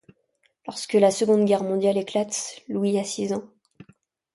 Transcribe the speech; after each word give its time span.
Lorsque 0.65 0.93
la 0.95 1.11
Seconde 1.11 1.45
Guerre 1.45 1.63
mondiale 1.63 1.95
éclate, 1.99 2.59
Louis 2.67 2.97
a 2.97 3.03
six 3.03 3.33
ans. 3.33 3.47